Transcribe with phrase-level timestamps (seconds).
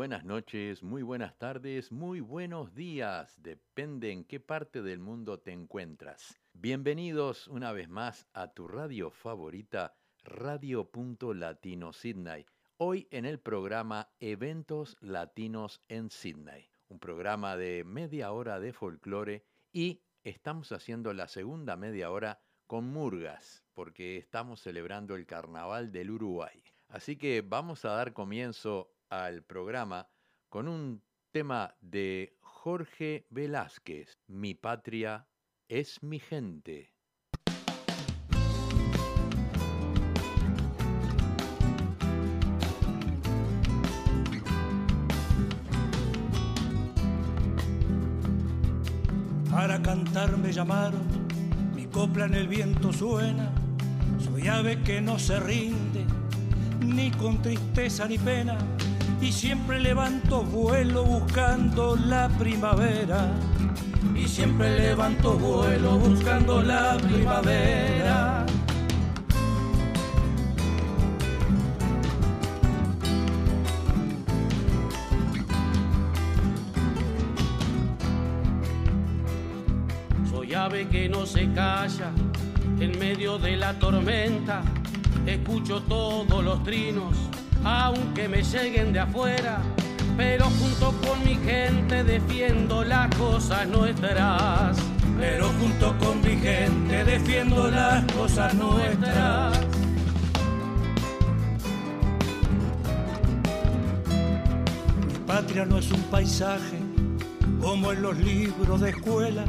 [0.00, 3.34] Buenas noches, muy buenas tardes, muy buenos días.
[3.42, 6.40] Depende en qué parte del mundo te encuentras.
[6.54, 10.88] Bienvenidos una vez más a tu radio favorita, Radio
[11.34, 12.46] Latino Sydney.
[12.78, 16.70] Hoy en el programa Eventos Latinos en Sydney.
[16.88, 22.86] Un programa de media hora de folclore y estamos haciendo la segunda media hora con
[22.86, 26.64] murgas, porque estamos celebrando el Carnaval del Uruguay.
[26.88, 30.08] Así que vamos a dar comienzo al programa
[30.48, 35.26] con un tema de Jorge Velázquez, Mi patria
[35.68, 36.92] es mi gente.
[49.50, 51.02] Para cantar me llamaron,
[51.74, 53.52] mi copla en el viento suena,
[54.18, 56.06] soy ave que no se rinde,
[56.80, 58.56] ni con tristeza ni pena
[59.20, 63.32] y siempre levanto vuelo buscando la primavera.
[64.14, 68.46] Y siempre levanto vuelo buscando la primavera.
[80.30, 82.10] Soy ave que no se calla
[82.78, 84.62] en medio de la tormenta.
[85.26, 87.30] Escucho todos los trinos
[87.64, 89.58] aunque me lleguen de afuera,
[90.16, 94.76] pero junto con mi gente defiendo las cosas nuestras.
[95.18, 99.60] Pero junto con mi gente defiendo las cosas nuestras.
[105.06, 106.78] Mi patria no es un paisaje
[107.60, 109.44] como en los libros de escuela.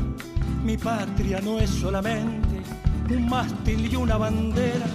[0.64, 2.62] Mi patria no es solamente
[3.10, 4.86] un mástil y una bandera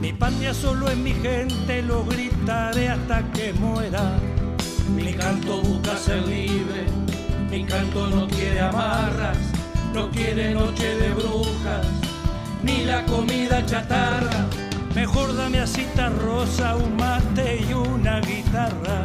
[0.00, 4.18] mi patria solo es mi gente, lo gritaré hasta que muera.
[4.94, 6.86] Mi canto busca ser libre,
[7.50, 9.38] mi canto no quiere amarras,
[9.94, 11.86] no quiere noche de brujas,
[12.62, 14.46] ni la comida chatarra.
[14.94, 19.04] Mejor dame cita rosa, un mate y una guitarra.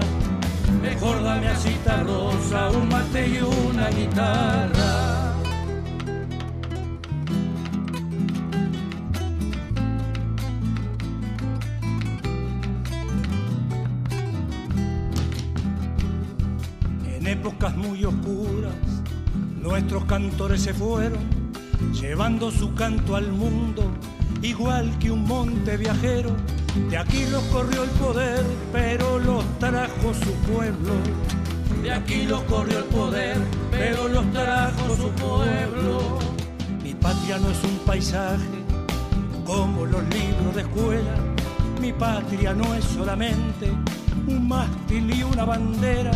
[0.81, 5.12] Mejor dame cita rosa, un mate y una guitarra.
[18.05, 18.73] Oscuras,
[19.61, 21.19] nuestros cantores se fueron,
[21.93, 23.83] llevando su canto al mundo,
[24.41, 26.35] igual que un monte viajero.
[26.89, 30.93] De aquí los corrió el poder, pero los trajo su pueblo.
[31.81, 33.37] De aquí los corrió el poder,
[33.71, 36.19] pero los trajo su pueblo.
[36.83, 38.43] Mi patria no es un paisaje
[39.45, 41.15] como los libros de escuela.
[41.79, 43.71] Mi patria no es solamente
[44.27, 46.11] un mástil y una bandera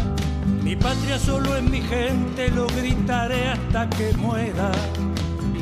[0.67, 4.69] mi patria solo es mi gente, lo gritaré hasta que muera.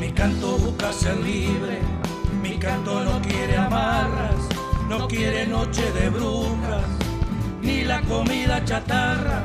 [0.00, 1.78] Mi canto busca ser libre,
[2.42, 4.40] mi canto no quiere amarras,
[4.88, 6.88] no quiere noche de brujas,
[7.62, 9.44] ni la comida chatarra.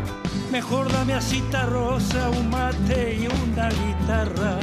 [0.51, 4.57] Mejor dame a cita rosa, un mate y una guitarra.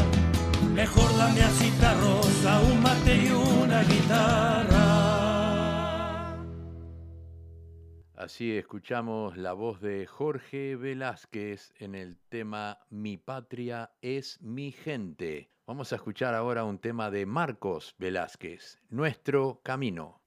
[0.75, 5.08] Mejor dame a cita rosa, un mate y una guitarra.
[8.29, 15.51] Así escuchamos la voz de Jorge Velázquez en el tema Mi patria es mi gente.
[15.67, 20.21] Vamos a escuchar ahora un tema de Marcos Velázquez, Nuestro Camino.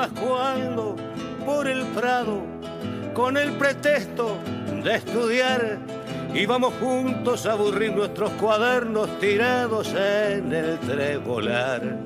[0.00, 0.96] ¿Te acordás cuando
[1.44, 2.40] por el Prado,
[3.12, 4.38] con el pretexto
[4.82, 5.78] de estudiar,
[6.34, 11.98] íbamos juntos a aburrir nuestros cuadernos tirados en el trebolar?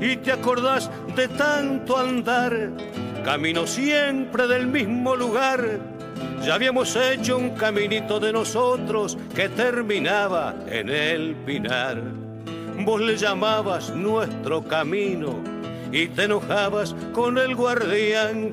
[0.00, 2.70] Y te acordás de tanto andar,
[3.26, 5.80] camino siempre del mismo lugar.
[6.42, 12.00] Ya habíamos hecho un caminito de nosotros que terminaba en el pinar.
[12.86, 15.57] Vos le llamabas nuestro camino
[15.92, 18.52] y te enojabas con el guardián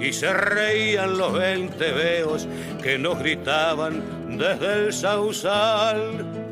[0.00, 2.46] y se reían los veinte veos
[2.82, 6.45] que nos gritaban desde el sausal.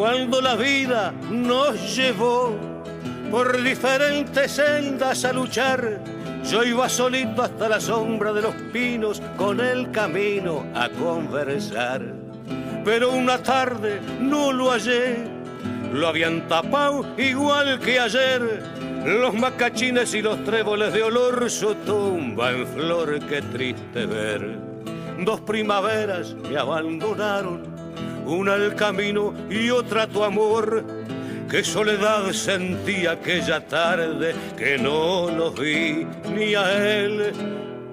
[0.00, 2.56] Cuando la vida nos llevó
[3.30, 6.00] por diferentes sendas a luchar.
[6.42, 12.00] Yo iba solito hasta la sombra de los pinos con el camino a conversar.
[12.82, 15.18] Pero una tarde no lo hallé,
[15.92, 18.62] lo habían tapado igual que ayer.
[19.04, 24.58] Los macachines y los tréboles de olor, su tumba en flor, qué triste ver.
[25.26, 27.79] Dos primaveras me abandonaron,
[28.30, 30.84] una el camino y otra tu amor
[31.50, 37.32] qué soledad sentí aquella tarde que no los vi ni a él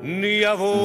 [0.04, 0.78] ni a vos.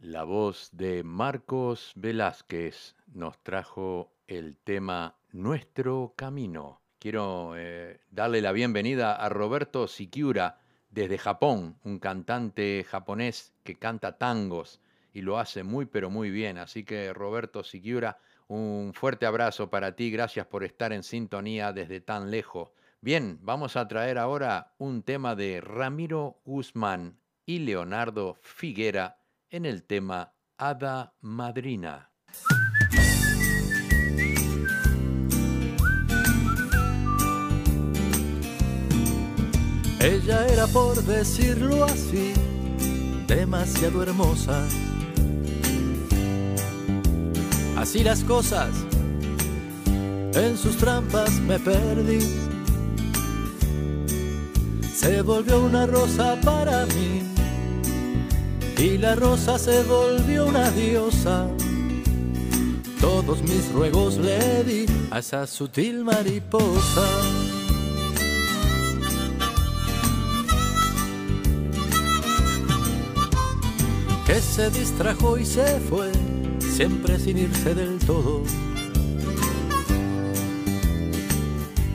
[0.00, 6.80] La voz de Marcos Velázquez nos trajo el tema Nuestro Camino.
[7.00, 10.60] Quiero eh, darle la bienvenida a Roberto Sikiura
[10.94, 14.80] desde Japón, un cantante japonés que canta tangos
[15.12, 16.56] y lo hace muy pero muy bien.
[16.56, 22.00] Así que Roberto Siquiura, un fuerte abrazo para ti, gracias por estar en sintonía desde
[22.00, 22.70] tan lejos.
[23.00, 29.18] Bien, vamos a traer ahora un tema de Ramiro Guzmán y Leonardo Figuera
[29.50, 32.13] en el tema Hada Madrina.
[40.04, 42.32] Ella era, por decirlo así,
[43.26, 44.62] demasiado hermosa
[47.84, 48.70] así las cosas,
[50.32, 52.18] en sus trampas me perdí.
[54.94, 57.22] Se volvió una rosa para mí
[58.78, 61.46] y la rosa se volvió una diosa.
[63.02, 67.43] Todos mis ruegos le di a esa sutil mariposa.
[74.26, 76.10] Que se distrajo y se fue
[76.60, 78.42] siempre sin irse del todo.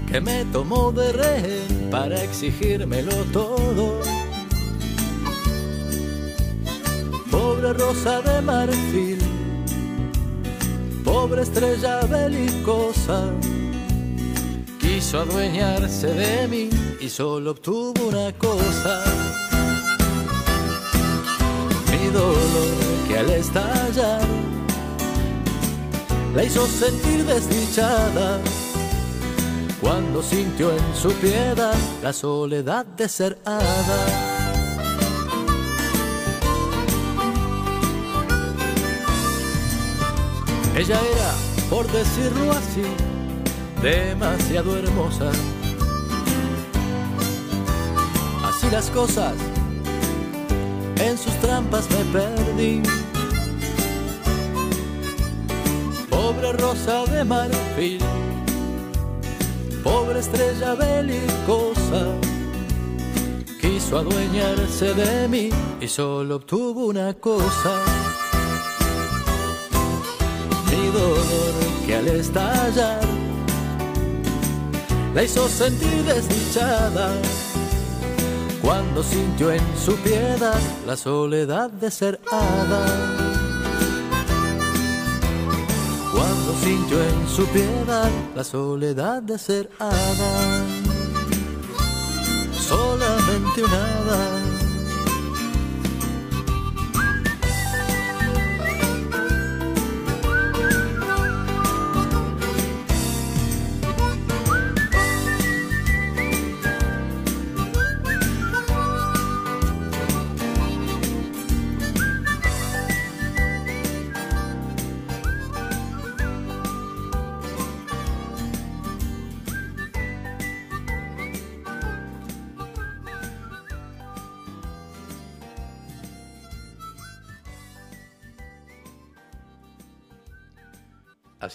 [0.07, 3.99] Que me tomó de rehén para exigírmelo todo.
[7.31, 9.19] Pobre rosa de marfil,
[11.03, 13.31] pobre estrella belicosa,
[14.79, 19.28] quiso adueñarse de mí y solo obtuvo una cosa.
[22.11, 24.21] Dolor que al estallar
[26.35, 28.39] la hizo sentir desdichada
[29.81, 34.30] cuando sintió en su piedad la soledad de ser hada.
[40.75, 41.33] Ella era,
[41.69, 42.83] por decirlo así,
[43.81, 45.31] demasiado hermosa.
[48.45, 49.33] Así las cosas,
[50.99, 52.81] en sus trampas me perdí.
[56.29, 57.99] pobre rosa de marfil,
[59.83, 62.03] pobre estrella belicosa,
[63.59, 65.49] quiso adueñarse de mí
[65.81, 67.73] y solo obtuvo una cosa.
[70.69, 71.53] Mi dolor
[71.85, 73.01] que al estallar
[75.15, 77.11] la hizo sentir desdichada
[78.61, 83.30] cuando sintió en su piedad la soledad de ser hada.
[86.63, 90.66] sintió en su piedad la soledad de ser hada,
[92.51, 94.58] solamente un hada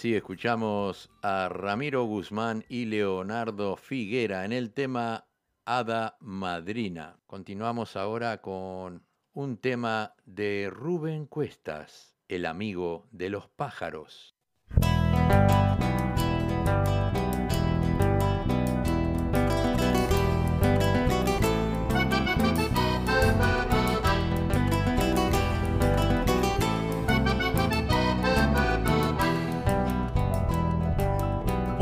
[0.04, 5.28] Así escuchamos a Ramiro Guzmán y Leonardo Figuera en el tema
[5.64, 7.16] Hada Madrina.
[7.26, 14.36] Continuamos ahora con un tema de Rubén Cuestas, el amigo de los pájaros.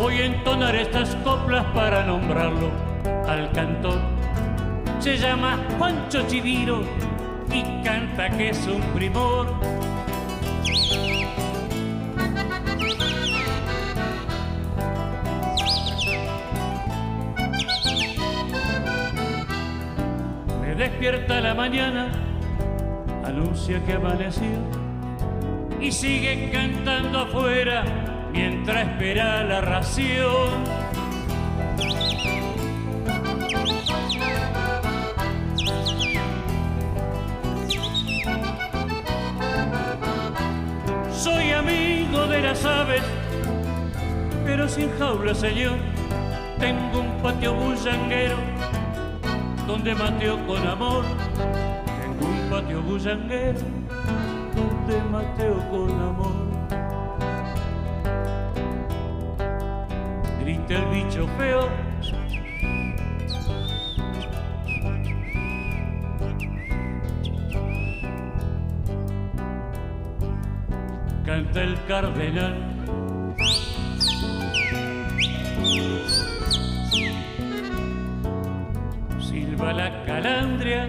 [0.03, 2.73] Voy a entonar estas coplas para nombrarlo
[3.29, 4.01] al cantor.
[4.99, 6.83] Se llama Juancho Chiviro
[7.53, 9.47] y canta que es un primor.
[20.63, 22.11] Me despierta la mañana,
[23.25, 24.59] anuncia que amaneció
[25.81, 28.02] y sigue cantando afuera
[28.33, 30.83] mientras espera la ración.
[42.65, 43.03] aves,
[44.45, 45.79] pero sin jaula, señor.
[46.59, 48.37] Tengo un patio bullanguero
[49.67, 51.05] donde mateo con amor.
[52.01, 53.61] Tengo un patio bullanguero
[54.55, 56.42] donde mateo con amor.
[60.73, 61.69] Grita el bicho feo.
[71.27, 72.55] canta el cardenal.
[79.21, 80.89] Silva la calandria.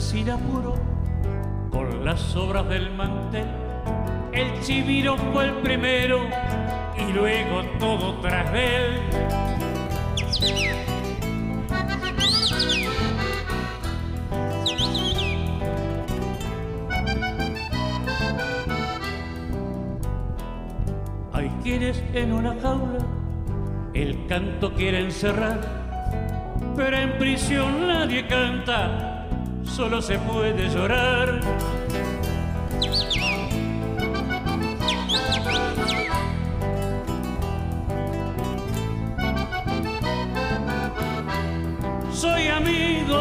[0.00, 0.74] sin apuro
[1.70, 3.46] con las obras del mantel.
[4.32, 6.20] El chiviro fue el primero
[6.98, 9.00] y luego todo tras él.
[21.32, 22.98] Hay quienes en una jaula
[23.94, 25.58] el canto quiere encerrar,
[26.76, 29.15] pero en prisión nadie canta,
[29.76, 31.38] solo se puede llorar.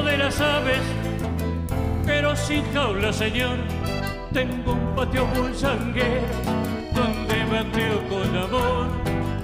[0.03, 0.81] de las aves,
[2.05, 3.57] pero sin jaula, señor.
[4.33, 6.27] Tengo un patio bullanguero
[6.93, 8.87] donde mateo con amor.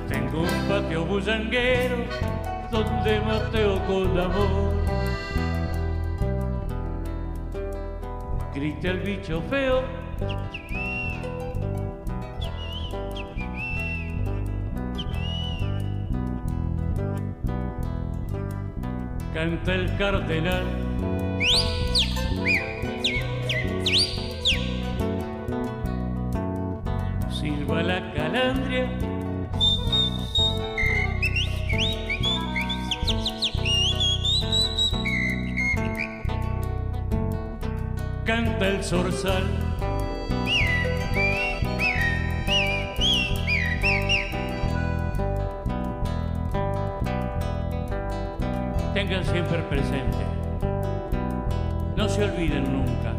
[0.09, 1.97] Tengo un patio bullanguero
[2.69, 4.80] donde mateo con amor.
[8.61, 9.81] Grita el bicho feo
[19.33, 20.80] canta el cardenal.
[38.91, 39.43] Zorzal.
[48.93, 50.17] tengan siempre presente.
[51.95, 53.13] No se olviden nunca.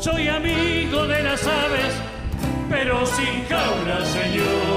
[0.00, 1.94] Soy amigo de las aves,
[2.70, 4.73] pero sin jaula, Señor.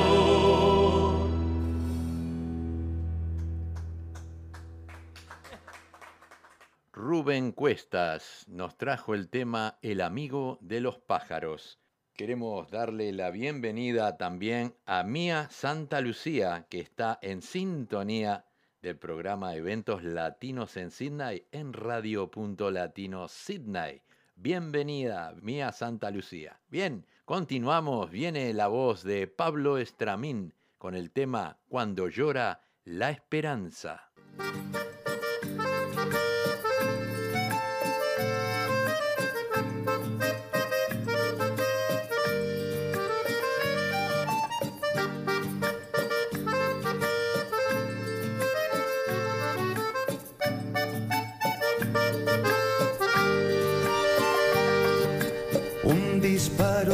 [8.47, 11.79] Nos trajo el tema El amigo de los pájaros.
[12.15, 18.45] Queremos darle la bienvenida también a Mía Santa Lucía, que está en sintonía
[18.81, 24.01] del programa Eventos Latinos en Sydney en Radio.Latino Sydney.
[24.35, 26.59] Bienvenida, Mía Santa Lucía.
[26.69, 28.09] Bien, continuamos.
[28.09, 34.09] Viene la voz de Pablo Estramín con el tema Cuando llora la esperanza.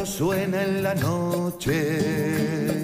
[0.05, 2.83] Suena en la noche.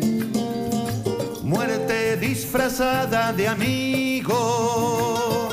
[1.43, 5.49] Muerte disfrazada de amigo.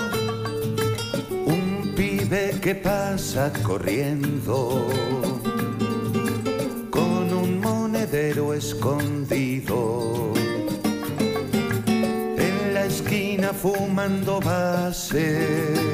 [1.47, 4.87] Un pibe que pasa corriendo
[6.91, 10.33] con un monedero escondido
[12.37, 15.87] en la esquina fumando base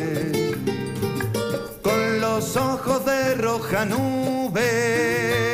[1.82, 5.51] con los ojos de roja nube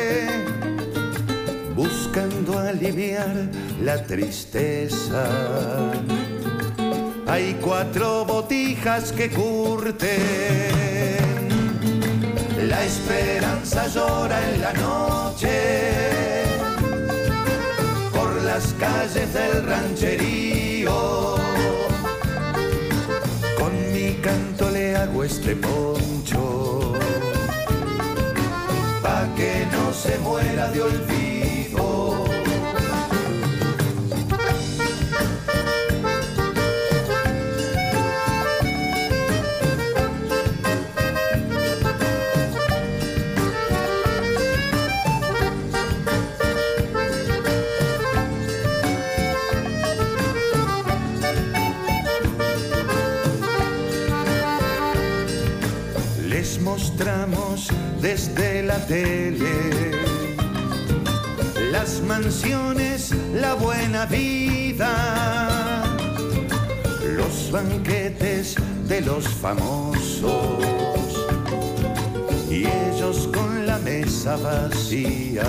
[2.09, 3.35] buscando aliviar
[3.83, 5.29] la tristeza
[7.27, 10.09] hay cuatro botijas que curten.
[12.67, 15.49] La esperanza llora en la noche
[18.11, 21.35] por las calles del rancherío.
[23.59, 26.93] Con mi canto le hago este poncho
[29.03, 31.28] pa' que no se muera de olvido.
[58.01, 59.91] Desde la tele.
[61.71, 65.83] Las mansiones, la buena vida,
[67.15, 68.55] los banquetes
[68.87, 70.63] de los famosos
[72.49, 75.45] y ellos con la mesa vacía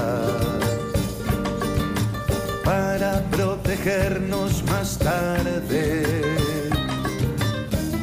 [2.65, 6.03] para protegernos más tarde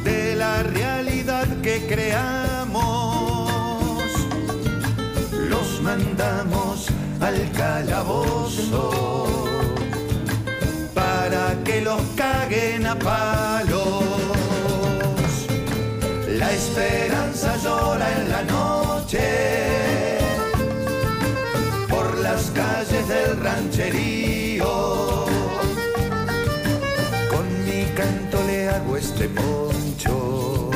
[0.04, 2.57] de la realidad que creamos
[5.88, 6.86] mandamos
[7.18, 8.82] al calabozo
[10.92, 14.04] para que los caguen a palos.
[16.40, 19.24] La esperanza llora en la noche
[21.88, 24.72] por las calles del rancherío.
[27.32, 30.70] Con mi canto le hago este poncho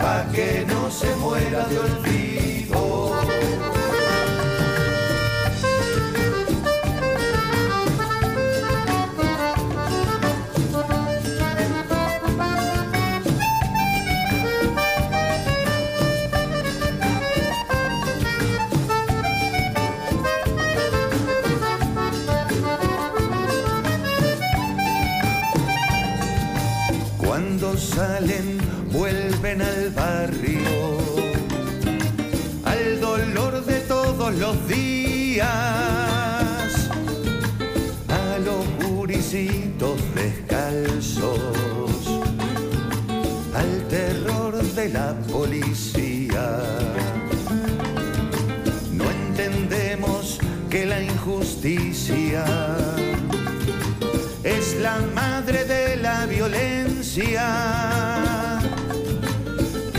[0.00, 2.29] pa' que no se muera de olvido.
[28.90, 30.98] Vuelven al barrio,
[32.64, 35.46] al dolor de todos los días,
[38.08, 41.40] a los gurisitos descalzos,
[43.54, 46.58] al terror de la policía.
[48.92, 50.38] No entendemos
[50.70, 52.44] que la injusticia
[54.42, 56.89] es la madre de la violencia.
[57.12, 57.24] Que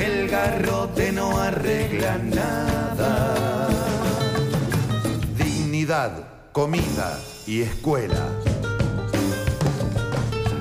[0.06, 3.68] el garrote no arregla nada.
[5.38, 8.30] Dignidad, comida y escuela.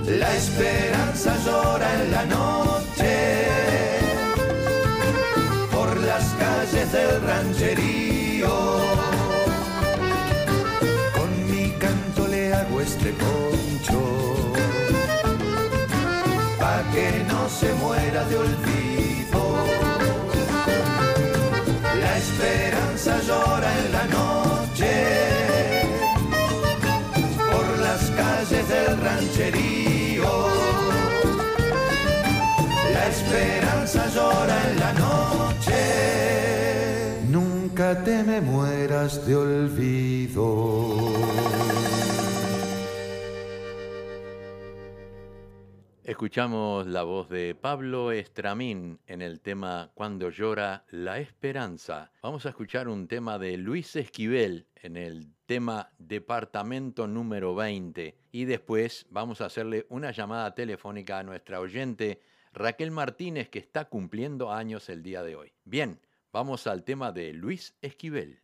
[0.07, 3.47] La esperanza llora en la noche
[5.71, 8.81] por las calles del rancherío.
[11.17, 14.51] Con mi canto le hago este poncho
[16.93, 19.41] que no se muera de olvido.
[22.01, 24.93] La esperanza llora en la noche
[27.53, 30.33] por las calles del rancherío.
[32.95, 35.81] La esperanza llora en la noche.
[37.29, 41.11] Nunca te me mueras de olvido.
[46.21, 52.13] Escuchamos la voz de Pablo Estramín en el tema Cuando llora la esperanza.
[52.23, 58.45] Vamos a escuchar un tema de Luis Esquivel en el tema Departamento número 20 y
[58.45, 62.21] después vamos a hacerle una llamada telefónica a nuestra oyente
[62.53, 65.55] Raquel Martínez que está cumpliendo años el día de hoy.
[65.65, 66.01] Bien,
[66.35, 68.41] vamos al tema de Luis Esquivel.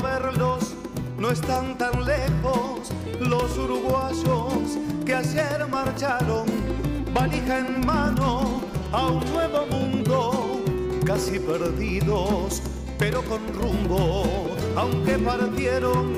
[0.00, 0.74] verlos,
[1.18, 2.92] no están tan lejos.
[3.20, 6.46] Los uruguayos que ayer marcharon,
[7.12, 10.60] valija en mano a un nuevo mundo,
[11.04, 12.62] casi perdidos,
[12.98, 14.24] pero con rumbo,
[14.76, 16.14] aunque partieron,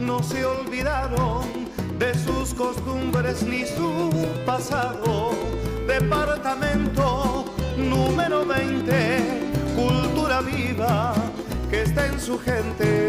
[0.00, 1.66] no se olvidaron
[1.98, 4.10] de sus costumbres ni su
[4.44, 5.30] pasado.
[5.86, 7.44] Departamento
[7.76, 11.25] número 20, cultura viva
[11.70, 13.08] que está en su gente.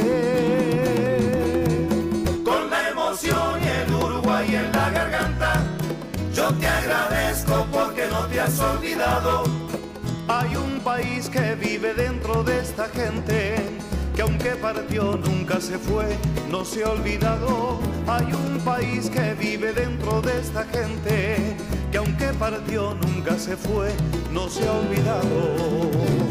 [2.44, 5.64] Con la emoción y el Uruguay en la garganta,
[6.34, 9.44] yo te agradezco porque no te has olvidado.
[10.28, 13.56] Hay un país que vive dentro de esta gente,
[14.16, 16.06] que aunque partió nunca se fue,
[16.50, 17.80] no se ha olvidado.
[18.08, 21.56] Hay un país que vive dentro de esta gente,
[21.92, 23.92] que aunque partió nunca se fue,
[24.32, 26.27] no se ha olvidado.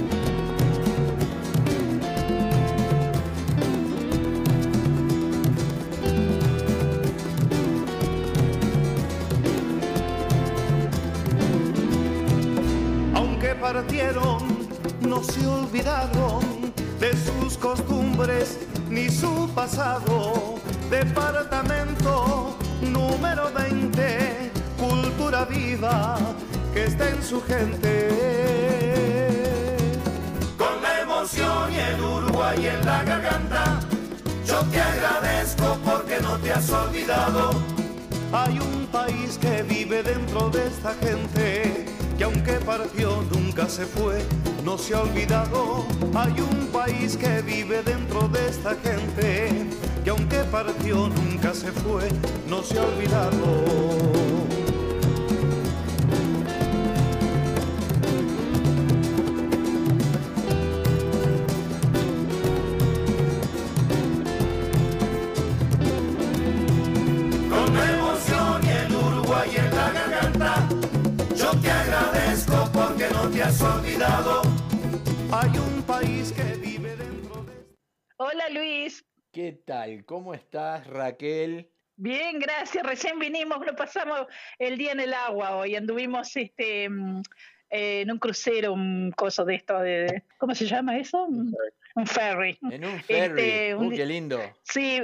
[15.66, 20.55] Olvidaron de sus costumbres ni su pasado.
[20.90, 26.16] Departamento número 20, cultura viva
[26.72, 28.09] que está en su gente.
[30.57, 33.81] Con la emoción y el Uruguay en la garganta,
[34.46, 37.50] yo te agradezco porque no te has olvidado.
[38.33, 44.18] Hay un país que vive dentro de esta gente que aunque partió nunca se fue,
[44.64, 45.87] no se ha olvidado.
[46.14, 49.66] Hay un país que vive dentro de esta gente,
[50.02, 52.09] que aunque partió nunca se fue,
[52.48, 54.25] no se ha olvidado.
[73.61, 74.42] Olvidado.
[75.32, 77.52] Hay un país que vive dentro de...
[78.16, 79.04] Hola Luis.
[79.32, 80.04] ¿Qué tal?
[80.04, 81.70] ¿Cómo estás, Raquel?
[81.96, 82.85] Bien, gracias.
[82.85, 84.26] Recién vinimos, lo pasamos
[84.59, 85.76] el día en el agua hoy.
[85.76, 87.22] Anduvimos este mm,
[87.70, 91.26] en un crucero, un coso de esto, de, ¿cómo se llama eso?
[91.26, 92.59] Un ferry.
[92.70, 93.42] En un ferry.
[93.42, 94.40] Este, qué lindo.
[94.62, 95.00] Sí,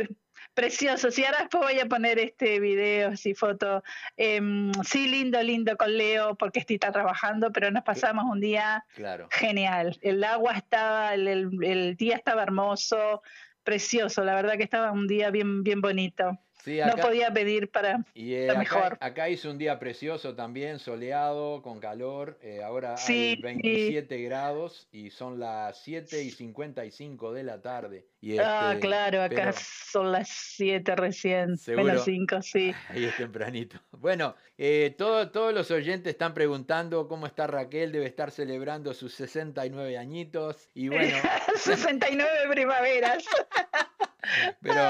[0.54, 1.10] Precioso.
[1.10, 3.82] Sí, ahora después voy a poner este video, y foto.
[4.16, 8.84] Em, sí, lindo, lindo con Leo, porque está trabajando, pero nos pasamos un día
[9.30, 9.98] genial.
[10.02, 11.28] El agua estaba, el,
[11.62, 13.22] el, día estaba hermoso,
[13.62, 14.24] precioso.
[14.24, 18.54] La verdad que estaba un día bien, bien bonito no podía pedir para y, eh,
[18.56, 18.96] mejor.
[19.00, 22.38] Acá hizo un día precioso también, soleado, con calor.
[22.42, 28.06] Eh, ahora hay 27 grados y son las 7 y 55 de la tarde.
[28.20, 32.72] Y ah, este, claro, acá son las 7 recién, menos 5, sí.
[32.88, 33.80] Ahí es tempranito.
[33.90, 39.98] Bueno, eh, todos los oyentes están preguntando cómo está Raquel, debe estar celebrando sus 69
[39.98, 40.70] añitos.
[40.74, 41.16] Y bueno.
[41.56, 43.24] 69 primaveras.
[44.60, 44.80] Pero,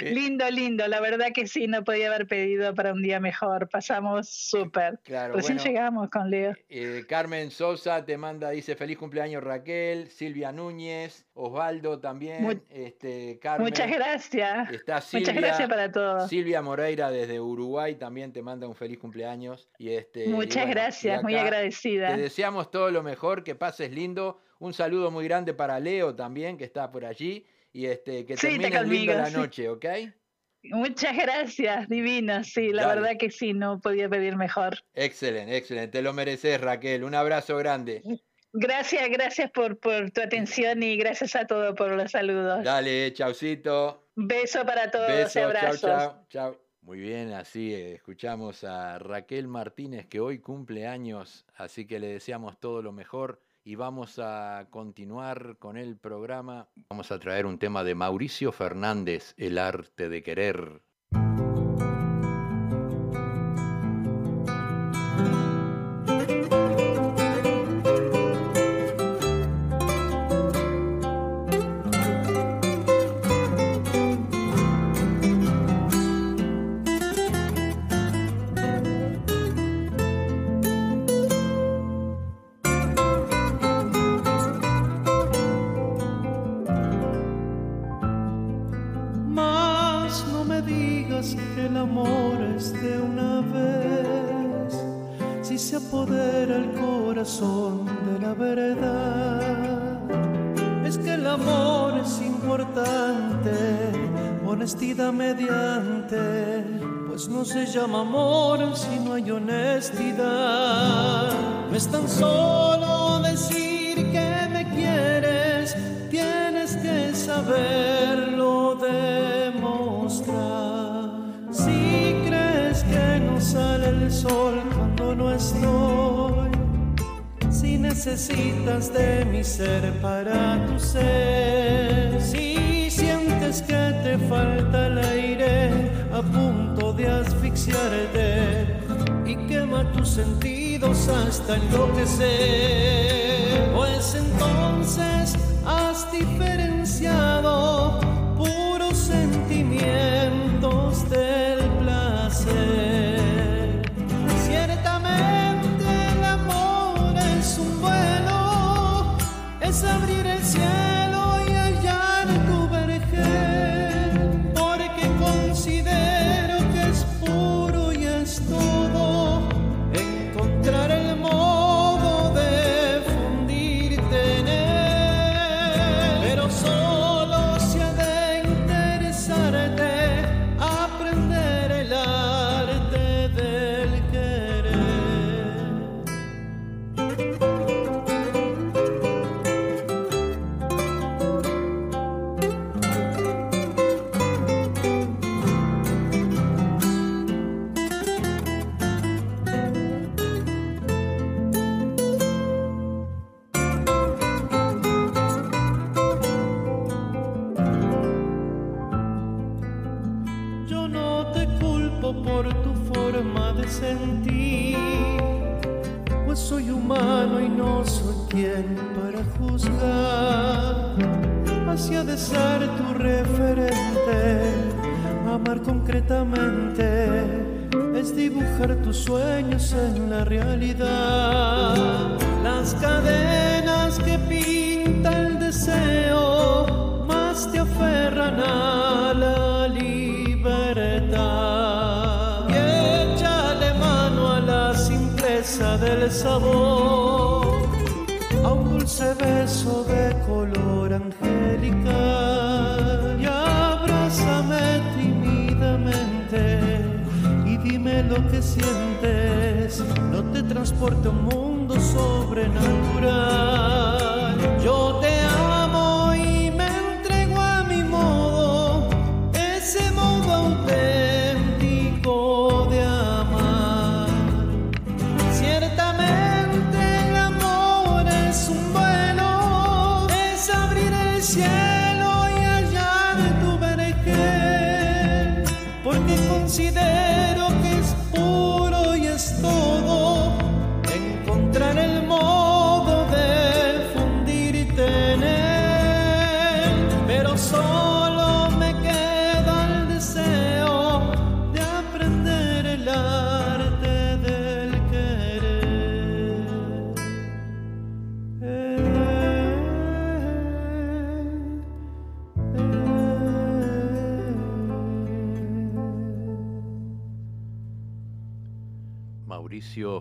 [0.00, 0.86] eh, lindo, lindo.
[0.86, 3.68] La verdad que sí, no podía haber pedido para un día mejor.
[3.68, 5.00] Pasamos súper.
[5.04, 6.54] Claro, Recién llegamos con Leo.
[6.68, 10.10] Eh, Carmen Sosa te manda, dice feliz cumpleaños Raquel.
[10.10, 12.62] Silvia Núñez, Osvaldo también.
[12.70, 13.66] este, Carmen.
[13.66, 14.70] Muchas gracias.
[14.70, 16.28] Está Silvia, Muchas gracias para todos.
[16.28, 19.68] Silvia Moreira desde Uruguay también te manda un feliz cumpleaños.
[19.78, 22.14] Y este, Muchas gracias, muy agradecida.
[22.14, 24.40] Te deseamos todo lo mejor, que pases lindo.
[24.60, 27.46] Un saludo muy grande para Leo también, que está por allí
[27.78, 29.86] y este, que termine lindo la noche, ¿ok?
[30.64, 34.82] Muchas gracias, divina, sí, la verdad que sí, no podía pedir mejor.
[34.94, 38.02] Excelente, excelente, te lo mereces Raquel, un abrazo grande.
[38.52, 42.64] Gracias, gracias por, por tu atención y gracias a todos por los saludos.
[42.64, 44.08] Dale, chaucito.
[44.16, 45.80] Beso para todos, Beso, abrazos.
[45.80, 51.86] Chau, chau, Muy bien, así eh, escuchamos a Raquel Martínez que hoy cumple años, así
[51.86, 56.70] que le deseamos todo lo mejor y vamos a continuar con el programa.
[56.88, 60.80] Vamos a traer un tema de Mauricio Fernández, El arte de querer.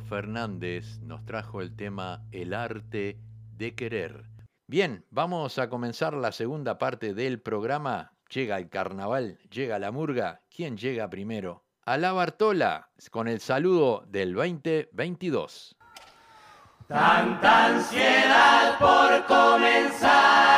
[0.08, 3.20] Fernández nos trajo el tema El arte
[3.58, 4.26] de querer.
[4.68, 8.14] Bien, vamos a comenzar la segunda parte del programa.
[8.30, 10.42] Llega el carnaval, llega la murga.
[10.50, 11.66] ¿Quién llega primero?
[11.86, 15.78] A la Bartola, con el saludo del 2022.
[16.88, 20.58] Tanta ansiedad por comenzar.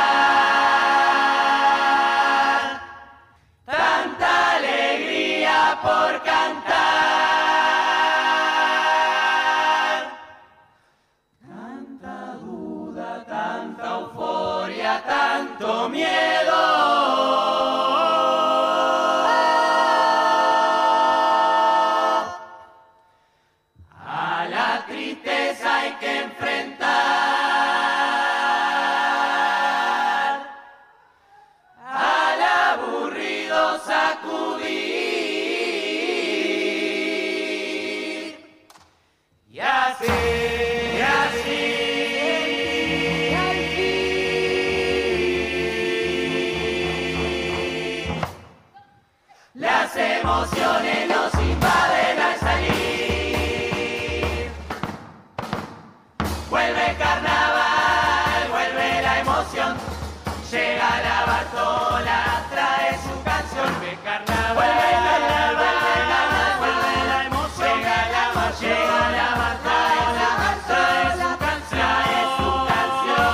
[60.50, 64.54] Llega la Bartola, trae su canción de carnaval.
[64.56, 67.70] Vuelve carnaval, vuelve carnaval, vuelve la emoción.
[67.78, 70.28] Llega la Bartola, llega la Bartola,
[70.66, 73.30] trae su canción, trae su canción.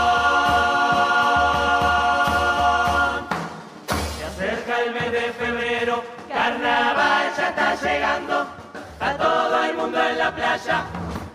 [4.19, 5.95] Se acerca el mes de febrero,
[6.29, 8.47] carnaval ya está llegando.
[8.93, 10.85] Está todo el mundo en la playa,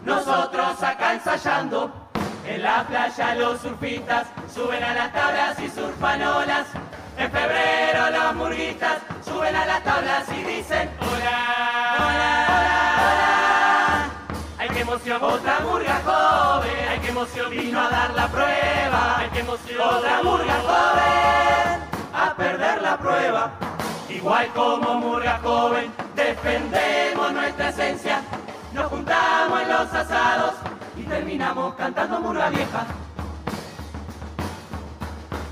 [0.06, 2.11] nosotros acá ensayando.
[2.52, 6.68] En la playa los surfistas suben a las tablas y surfan olas.
[7.18, 14.10] En febrero los murguistas suben a las tablas y dicen hola, hola, hola, hola.
[14.60, 16.72] Ay, qué emoción, otra murga joven.
[16.90, 19.16] Ay, qué emoción, vino a dar la prueba.
[19.20, 21.90] Ay, qué emoción, otra murga joven.
[22.14, 23.52] A perder la prueba.
[24.10, 28.22] Igual como murga joven, defendemos nuestra esencia.
[28.74, 30.56] Nos juntamos en los asados
[31.12, 32.86] terminamos cantando murga vieja.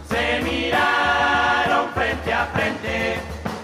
[0.10, 3.20] Se miraron frente a frente,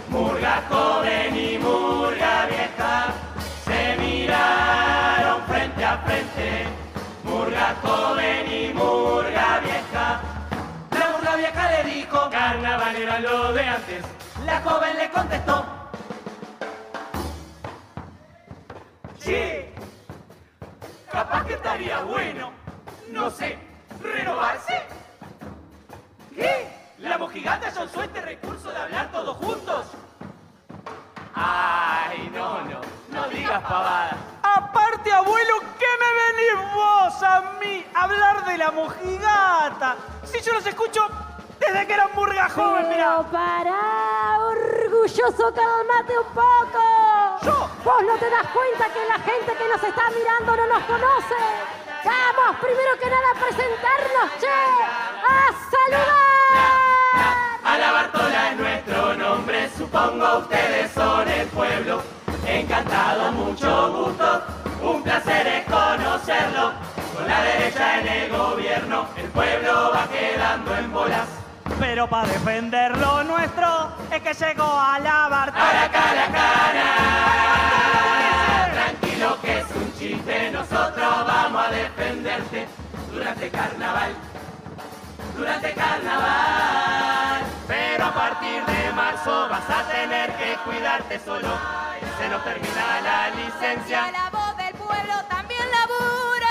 [0.09, 3.13] murga joven y murga vieja.
[3.63, 6.65] Se miraron frente a frente,
[7.23, 10.19] murga joven y murga vieja.
[10.99, 14.03] La murga vieja le dijo, carnaval era lo de antes.
[14.45, 15.65] La joven le contestó,
[19.17, 19.64] sí,
[21.15, 22.51] capaz que estaría bueno,
[23.09, 23.57] no sé,
[24.03, 24.81] renovarse.
[26.35, 26.67] ¿Qué?
[26.97, 29.85] ¿La mojigata ya usó este recurso de hablar todos juntos?
[31.33, 34.15] Ay, no, no, no digas pavadas.
[34.43, 39.95] Aparte, abuelo, ¿qué me venís vos a mí a hablar de la mojigata?
[40.25, 41.07] Si yo los escucho
[41.61, 47.04] desde que eran murga joven, Pero pará, orgulloso, cálmate un poco.
[47.45, 51.35] Vos no te das cuenta que la gente que nos está mirando no nos conoce.
[52.03, 54.47] Vamos, primero que nada, a presentarnos, che.
[55.27, 57.35] ¡A saludar!
[57.63, 62.01] A la Bartola es nuestro nombre, supongo ustedes son el pueblo.
[62.47, 64.43] Encantado, mucho gusto,
[64.81, 66.73] un placer es conocerlo.
[67.15, 71.44] Con la derecha en el gobierno, el pueblo va quedando en bolas.
[71.79, 75.73] Pero para defender lo nuestro es que llegó a la A Bartola.
[75.73, 76.85] la cara, cara.
[78.73, 82.67] Tranquilo que es un chiste, nosotros vamos a defenderte
[83.11, 84.11] durante carnaval.
[85.37, 87.41] Durante carnaval.
[87.67, 91.49] Pero a partir de marzo vas a tener que cuidarte solo.
[92.19, 94.11] Se nos termina la licencia.
[94.11, 96.47] la voz del pueblo también labura.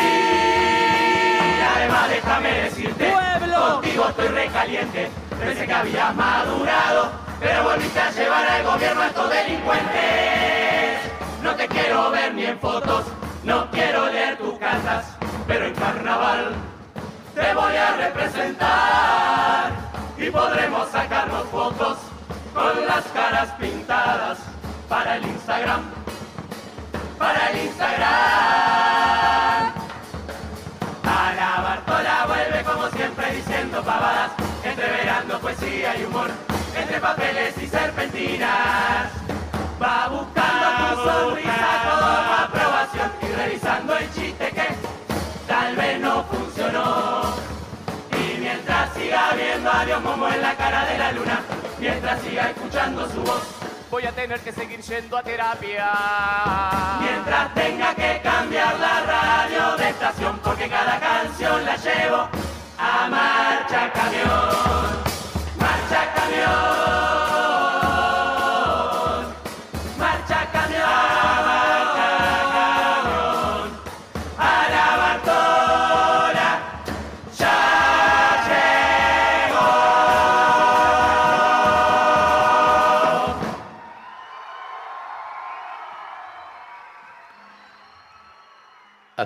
[0.00, 3.12] Sí, además déjame decirte.
[3.54, 5.10] Contigo estoy recaliente.
[5.38, 11.00] Pensé que habías madurado, pero volviste a llevar al gobierno a estos delincuentes.
[11.42, 13.04] No te quiero ver ni en fotos,
[13.44, 16.54] no quiero leer tus cartas, pero en carnaval
[17.34, 19.72] te voy a representar
[20.16, 21.98] y podremos sacarnos fotos
[22.54, 24.38] con las caras pintadas
[24.88, 25.82] para el Instagram,
[27.18, 28.33] para el Instagram.
[35.44, 36.30] Poesía y humor,
[36.74, 39.12] entre papeles y serpentinas.
[39.80, 42.06] Va buscando tu sonrisa como
[42.46, 44.68] aprobación y revisando el chiste que
[45.46, 47.34] tal vez no funcionó.
[48.12, 51.40] Y mientras siga viendo a Dios Momo en la cara de la luna,
[51.78, 53.42] mientras siga escuchando su voz,
[53.94, 55.88] Voy a tener que seguir yendo a terapia.
[57.00, 60.83] Mientras tenga que cambiar la radio de estación porque cada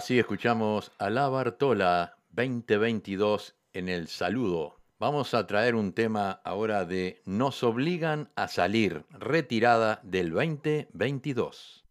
[0.09, 4.79] Así escuchamos a la Bartola 2022 en el saludo.
[4.99, 11.85] Vamos a traer un tema ahora de Nos obligan a salir, retirada del 2022.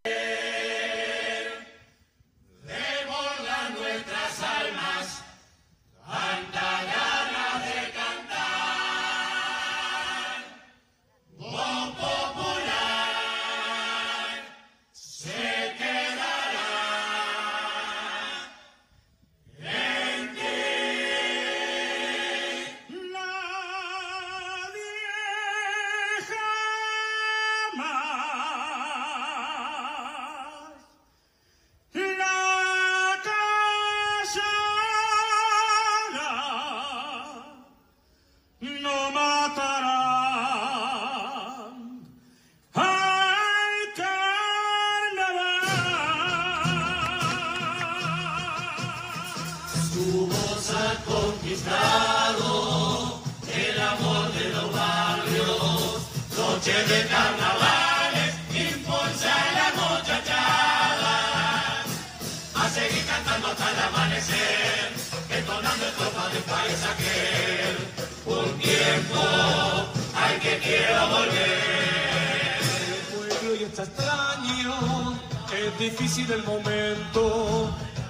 [75.54, 77.70] Es difícil el momento,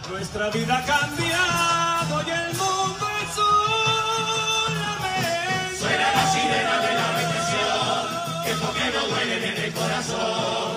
[0.10, 5.80] nuestra vida ha cambiado y el mundo es un lamento.
[5.80, 10.77] Suena la sirena de la represión, que porque no duele en el corazón.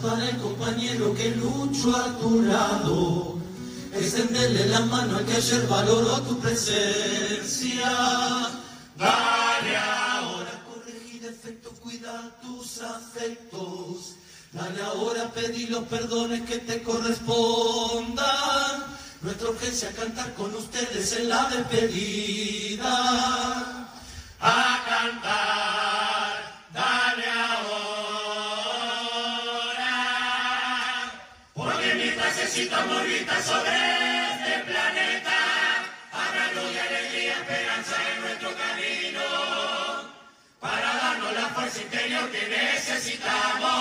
[0.00, 3.38] Para el compañero que luchó a tu lado.
[3.92, 7.90] Extenderle la mano al que ayer valoró tu presencia.
[8.96, 14.14] Dale ahora, corregir defectos, cuida tus afectos.
[14.52, 18.24] Dale ahora, pedir los perdones que te correspondan.
[19.20, 22.90] Nuestra urgencia cantar con ustedes en la despedida.
[24.40, 25.63] A cantar,
[32.56, 33.72] existamos vida sobre
[34.30, 35.38] este planeta,
[36.12, 39.22] habrá luz y alegría, esperanza en nuestro camino.
[40.60, 43.73] Para darnos la fuerza interior que necesitamos.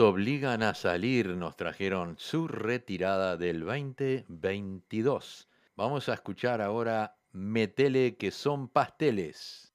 [0.00, 5.48] obligan a salir nos trajeron su retirada del 2022.
[5.76, 9.72] Vamos a escuchar ahora Metele que son pasteles.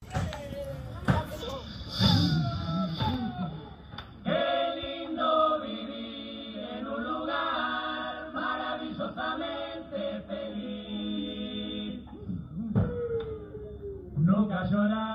[14.72, 15.15] llorar.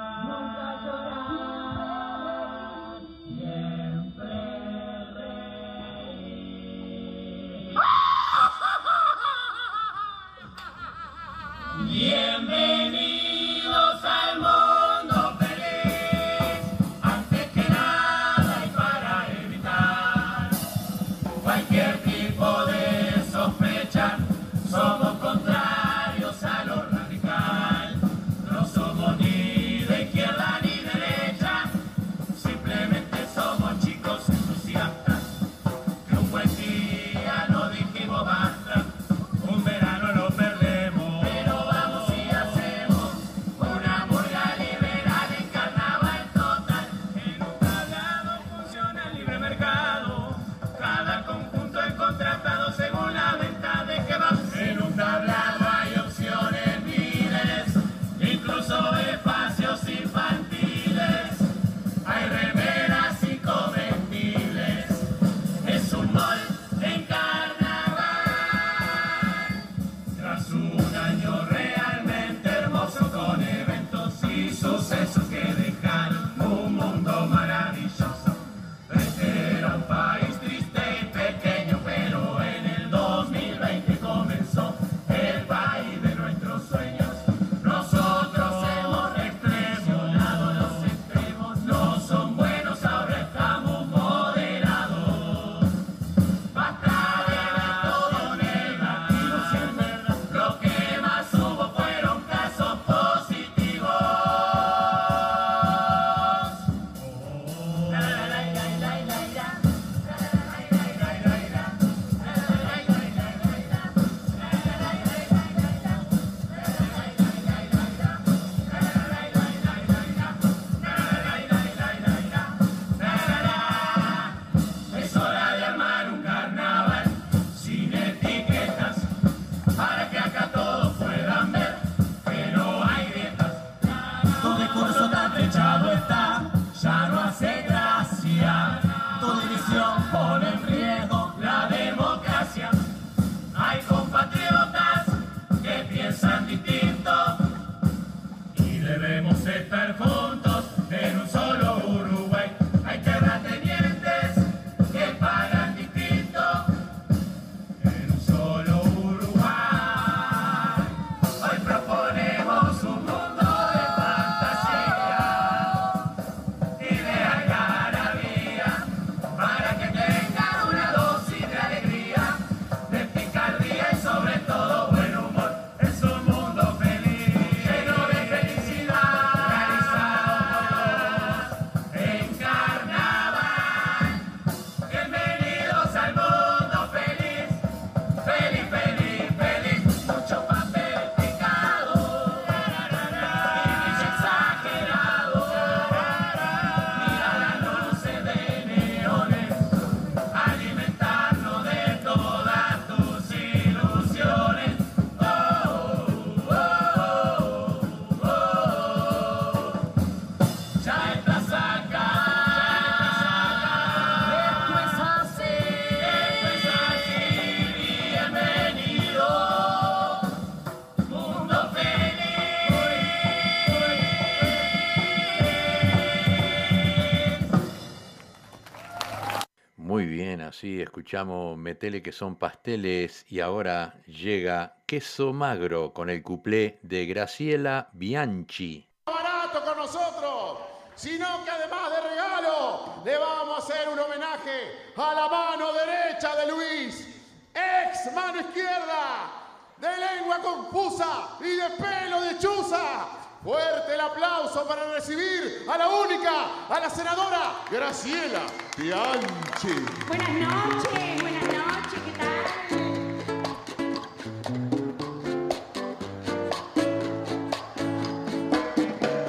[230.91, 237.91] escuchamos Metele que son pasteles y ahora llega Queso Magro con el cuplé de Graciela
[237.93, 238.89] Bianchi.
[239.07, 240.59] Barato con nosotros,
[240.97, 246.35] sino que además de regalo le vamos a hacer un homenaje a la mano derecha
[246.35, 247.23] de Luis,
[247.55, 249.31] ex mano izquierda,
[249.79, 255.89] de lengua confusa y de pelo de chuza Fuerte el aplauso para recibir a la
[255.89, 258.43] única, a la senadora Graciela
[258.77, 259.83] Bianchi.
[260.07, 262.45] Buenas noches, buenas noches, ¿qué tal?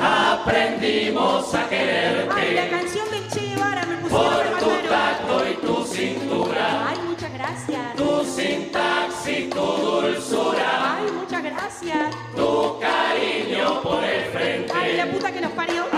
[0.01, 2.33] Aprendimos a quererte.
[2.35, 3.55] Ay, la canción de Che
[3.87, 6.89] me pusieron Por tu tacto y tu cintura.
[6.89, 7.95] Ay, muchas gracias.
[7.95, 10.97] Tu sintaxis, tu dulzura.
[10.97, 12.15] Ay, muchas gracias.
[14.75, 15.90] Ay, la puta que nos parió.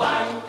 [0.00, 0.39] Hasta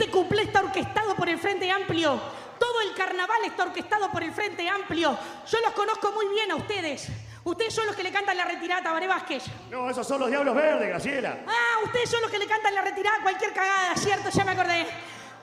[0.00, 2.18] Este cuplé está orquestado por el Frente Amplio.
[2.58, 5.14] Todo el carnaval está orquestado por el Frente Amplio.
[5.46, 7.08] Yo los conozco muy bien a ustedes.
[7.44, 9.44] Ustedes son los que le cantan la retirada a Tabaré Vázquez.
[9.68, 11.40] No, esos son los diablos verdes, Graciela.
[11.46, 14.30] Ah, ustedes son los que le cantan la retirada a cualquier cagada, ¿cierto?
[14.30, 14.86] Ya me acordé.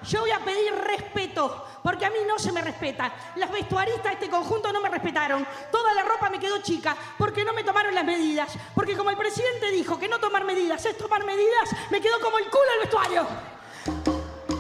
[0.10, 3.14] Yo voy a pedir respeto, porque a mí no se me respeta.
[3.36, 5.46] Las vestuaristas de este conjunto no me respetaron.
[5.72, 8.58] Toda la ropa me quedó chica, porque no me tomaron las medidas.
[8.74, 12.40] Porque como el presidente dijo que no tomar medidas es tomar medidas, me quedó como
[12.40, 13.57] el culo el vestuario.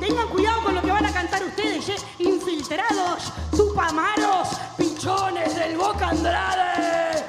[0.07, 1.95] Tengan cuidado con lo que van a cantar ustedes, ¿eh?
[2.19, 4.47] Infiltrados, tupamaros,
[4.77, 7.25] pichones del Boca Andrade.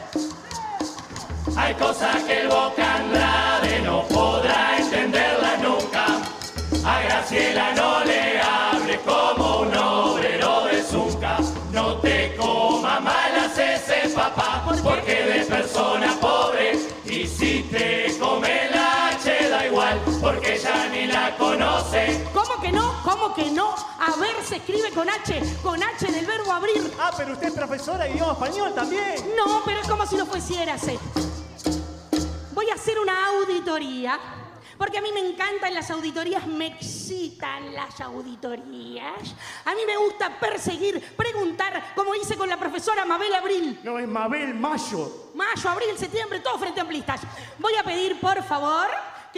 [1.57, 6.07] Hay cosas que el Boca Andrade no podrá entenderla nunca.
[6.85, 11.39] A Graciela no le hable como un obrero de Zunca.
[11.73, 16.79] No te coma malas ese papá, porque de persona pobre.
[17.05, 22.25] Y si te come la H da igual, porque ya ni la conoce.
[22.69, 23.03] ¿Cómo que no?
[23.03, 23.75] ¿Cómo que no?
[23.99, 26.93] A ver, se escribe con H, con H del verbo abrir.
[26.99, 29.15] Ah, pero usted es profesora de idioma español también.
[29.37, 30.99] No, pero es como si lo fuesiérase.
[32.53, 34.19] Voy a hacer una auditoría,
[34.77, 39.35] porque a mí me encantan las auditorías, me excitan las auditorías.
[39.65, 43.81] A mí me gusta perseguir, preguntar, como hice con la profesora Mabel Abril.
[43.83, 45.31] No, es Mabel Mayo.
[45.35, 47.23] Mayo, abril, septiembre, todo frente a amplistas.
[47.59, 48.89] Voy a pedir, por favor,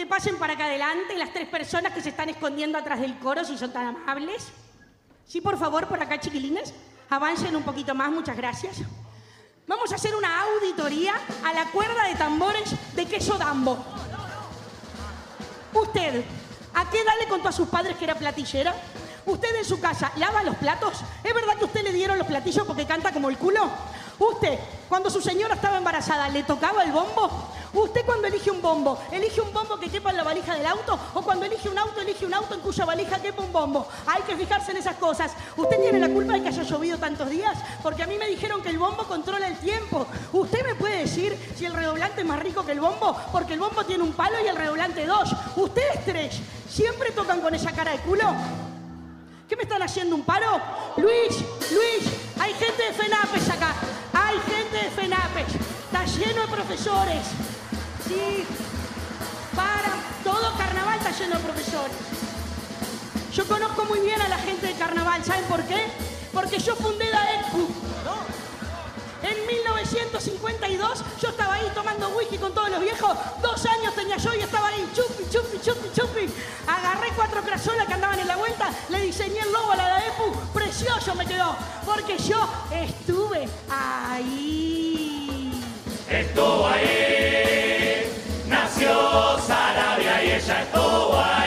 [0.01, 3.45] que pasen para acá adelante las tres personas que se están escondiendo atrás del coro,
[3.45, 4.47] si son tan amables.
[5.27, 6.73] Sí, por favor, por acá, chiquilines.
[7.07, 8.77] Avancen un poquito más, muchas gracias.
[9.67, 11.13] Vamos a hacer una auditoría
[11.45, 13.77] a la cuerda de tambores de queso Dambo.
[15.71, 16.23] Usted,
[16.73, 18.73] ¿a qué edad le contó a sus padres que era platillera?
[19.27, 20.93] ¿Usted en su casa lava los platos?
[21.23, 23.69] ¿Es verdad que usted le dieron los platillos porque canta como el culo?
[24.21, 27.27] ¿Usted, cuando su señora estaba embarazada, le tocaba el bombo?
[27.73, 30.99] ¿Usted cuando elige un bombo, elige un bombo que quepa en la valija del auto?
[31.15, 33.87] ¿O cuando elige un auto, elige un auto en cuya valija quepa un bombo?
[34.05, 35.31] Hay que fijarse en esas cosas.
[35.57, 37.57] ¿Usted tiene la culpa de que haya llovido tantos días?
[37.81, 40.05] Porque a mí me dijeron que el bombo controla el tiempo.
[40.33, 43.17] ¿Usted me puede decir si el redoblante es más rico que el bombo?
[43.31, 45.33] Porque el bombo tiene un palo y el redoblante dos.
[45.55, 48.70] ¿Ustedes tres siempre tocan con esa cara de culo?
[49.51, 50.61] ¿Qué me están haciendo un paro?
[50.95, 53.75] Luis, Luis, hay gente de FENAPES acá.
[54.13, 55.55] Hay gente de FENAPES.
[55.87, 57.21] Está lleno de profesores.
[58.07, 58.45] Sí.
[59.53, 59.91] Para.
[60.23, 61.97] Todo carnaval está lleno de profesores.
[63.33, 65.21] Yo conozco muy bien a la gente de carnaval.
[65.25, 65.85] ¿Saben por qué?
[66.31, 67.59] Porque yo fundé la ECU.
[67.59, 67.60] En
[70.21, 73.17] 1952 yo estaba ahí tomando whisky con todos los viejos.
[73.41, 76.33] Dos años tenía yo y estaba ahí chupi, chupi, chupi, chupi.
[76.67, 80.07] Agarré cuatro crayolas que andaban en la vuelta, le diseñé el logo a la de
[80.07, 80.35] EPU.
[80.53, 81.55] Precioso me quedó,
[81.85, 85.63] porque yo estuve ahí.
[86.07, 91.40] Estuvo ahí, nació Sarabia y ella estuvo ahí.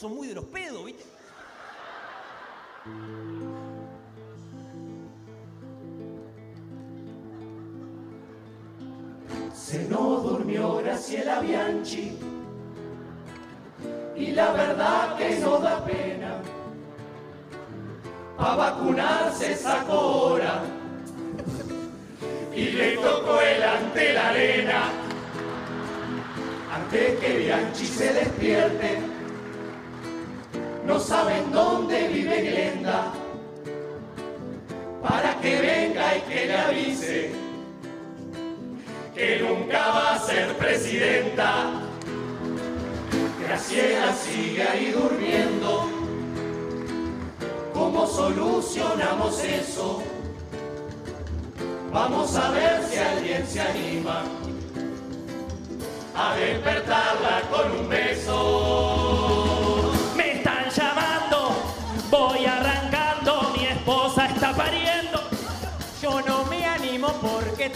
[0.00, 1.04] Son muy de los pedos, ¿viste?
[9.54, 12.16] Se nos durmió Graciela Bianchi
[14.16, 16.40] y la verdad que nos da pena.
[18.38, 20.62] A vacunarse sacó hora
[22.56, 24.82] y le tocó el ante la arena.
[26.74, 29.19] Antes que Bianchi se despierte,
[30.86, 33.12] no saben dónde vive Glenda.
[35.02, 37.32] Para que venga y que le avise
[39.14, 41.70] que nunca va a ser presidenta.
[43.42, 45.88] Graciela sigue ahí durmiendo.
[47.74, 50.02] ¿Cómo solucionamos eso?
[51.92, 54.22] Vamos a ver si alguien se anima
[56.14, 59.49] a despertarla con un beso.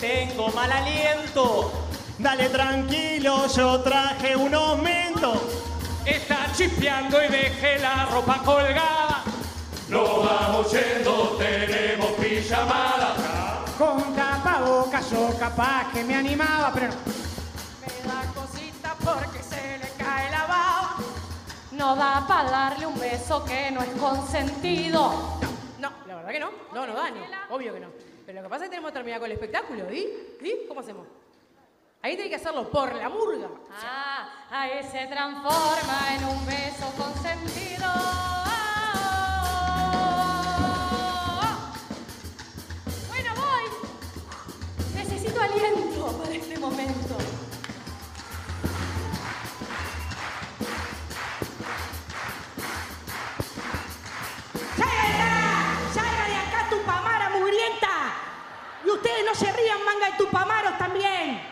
[0.05, 1.73] Tengo mal aliento.
[2.19, 5.33] Dale tranquilo, yo traje un aumento.
[6.05, 9.25] Está chispeando y deje la ropa colgada.
[9.89, 13.65] No vamos yendo, tenemos pijamada.
[13.79, 16.95] Con tapabocas yo capaz que me animaba, pero no.
[17.81, 20.97] Me da cosita porque se le cae la baba.
[21.73, 25.41] No da para darle un beso que no es consentido.
[25.79, 26.51] No, la verdad que no.
[26.73, 27.55] No, no da, no.
[27.55, 28.04] Obvio que no.
[28.27, 30.37] Pero lo que pasa es que tenemos que terminar con el espectáculo, ¿y?
[30.41, 30.66] ¿Y?
[30.66, 31.07] ¿Cómo hacemos?
[32.01, 33.49] Ahí tiene que hacerlo por la murga.
[33.70, 37.89] Ah, ahí se transforma en un beso consentido.
[43.09, 43.64] Bueno, voy.
[44.95, 47.24] Necesito aliento para este momento.
[59.05, 61.43] Ustedes no se rían, manga de Tupamaros también.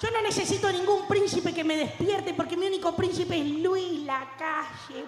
[0.00, 5.06] Yo no necesito ningún príncipe que me despierte porque mi único príncipe es Luis Lacalle.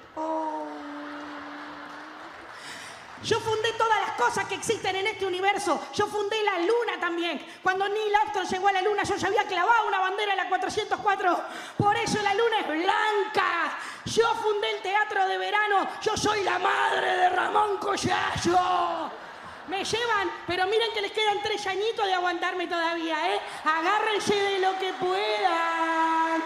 [3.23, 5.81] Yo fundé todas las cosas que existen en este universo.
[5.93, 7.45] Yo fundé la luna también.
[7.63, 10.49] Cuando Neil Armstrong llegó a la luna, yo ya había clavado una bandera en la
[10.49, 11.45] 404.
[11.77, 13.79] Por eso la luna es blanca.
[14.07, 15.89] Yo fundé el teatro de verano.
[16.01, 19.11] Yo soy la madre de Ramón Collazo.
[19.69, 23.41] Me llevan, pero miren que les quedan tres añitos de aguantarme todavía, ¿eh?
[23.65, 26.43] Agárrense de lo que puedan.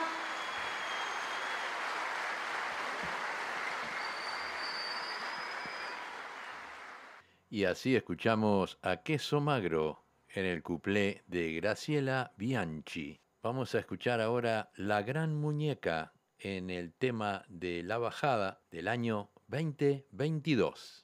[7.50, 13.20] Y así escuchamos a Queso Magro en el cuplé de Graciela Bianchi.
[13.44, 19.30] Vamos a escuchar ahora La Gran Muñeca en el tema de La Bajada del año
[19.46, 21.03] 2022.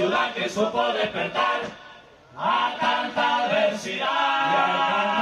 [0.00, 1.60] Ciudad que supo despertar
[2.34, 5.19] a tanta adversidad.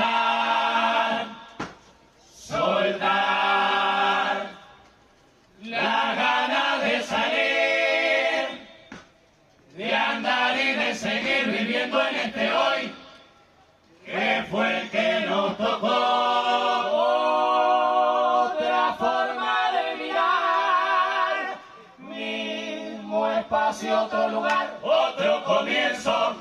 [25.58, 26.36] Comienzo.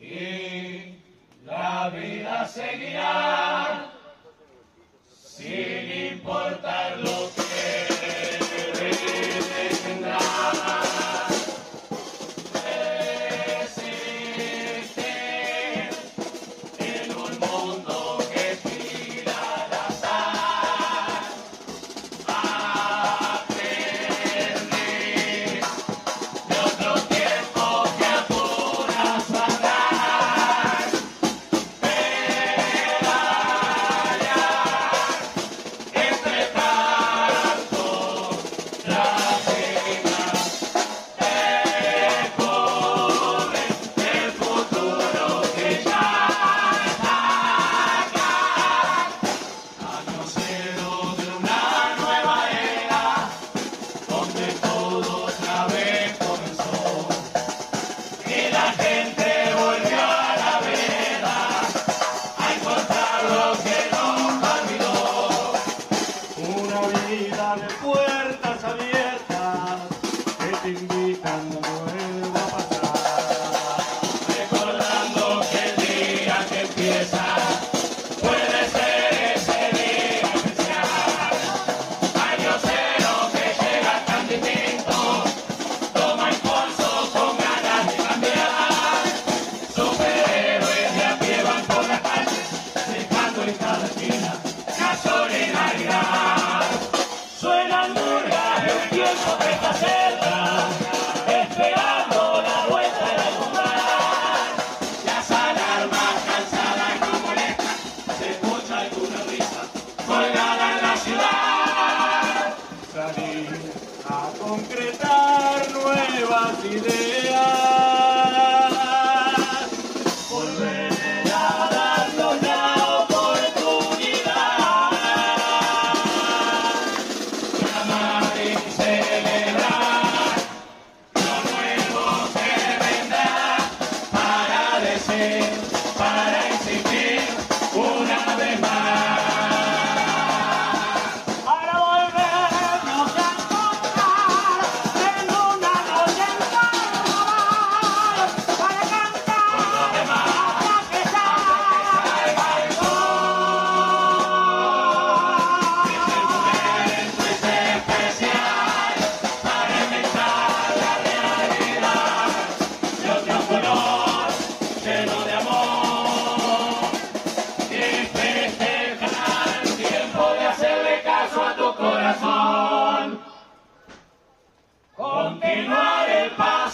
[0.00, 0.94] Y
[1.44, 3.41] la vida seguirá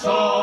[0.05, 0.38] el